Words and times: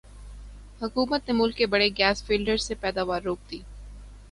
حکومت 0.81 1.27
نے 1.27 1.33
ملک 1.33 1.55
کے 1.57 1.65
بڑے 1.73 1.89
گیس 1.97 2.23
فیلڈز 2.25 2.61
سے 2.67 2.75
پیداوار 2.81 3.21
روک 3.21 3.39
دی 3.51 3.59